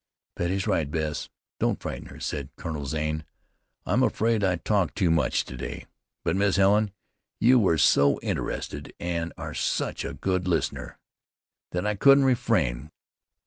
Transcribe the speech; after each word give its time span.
"Betty 0.35 0.55
is 0.55 0.65
right, 0.65 0.89
Bess, 0.89 1.29
don't 1.59 1.79
frighten 1.79 2.07
her," 2.07 2.19
said 2.19 2.49
Colonel 2.55 2.87
Zane. 2.87 3.23
"I'm 3.85 4.01
afraid 4.01 4.43
I 4.43 4.55
talked 4.55 4.95
too 4.95 5.11
much 5.11 5.45
to 5.45 5.55
day. 5.55 5.85
But, 6.23 6.35
Miss 6.35 6.55
Helen, 6.55 6.89
you 7.39 7.59
were 7.59 7.77
so 7.77 8.19
interested, 8.21 8.95
and 8.99 9.31
are 9.37 9.53
such 9.53 10.03
a 10.03 10.15
good 10.15 10.47
listener, 10.47 10.97
that 11.73 11.85
I 11.85 11.93
couldn't 11.93 12.25
refrain. 12.25 12.89